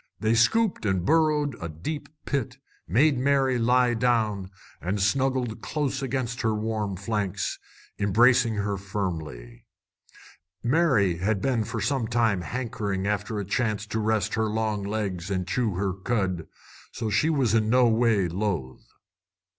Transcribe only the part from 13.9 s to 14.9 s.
rest her long